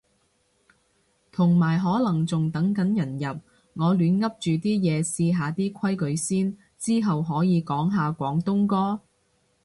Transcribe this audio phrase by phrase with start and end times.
[1.31, 3.39] 同埋可能仲等緊人入，
[3.75, 6.57] 我亂噏住啲嘢試下啲規則先。
[6.79, 8.99] 之後可以講下廣東歌？